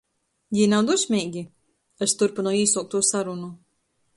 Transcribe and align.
"Jī 0.59 0.63
nav 0.71 0.87
dusmeigi?" 0.87 1.43
es 2.07 2.17
turpynoju 2.23 2.63
īsuoktū 2.65 3.03
sarunu. 3.11 3.53